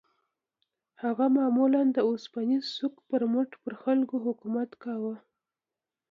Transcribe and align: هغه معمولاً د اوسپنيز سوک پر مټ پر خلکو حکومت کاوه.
هغه 1.03 1.25
معمولاً 1.37 1.81
د 1.95 1.97
اوسپنيز 2.09 2.63
سوک 2.77 2.95
پر 3.09 3.21
مټ 3.31 3.49
پر 3.63 3.73
خلکو 3.83 4.15
حکومت 4.25 4.69
کاوه. 4.83 5.15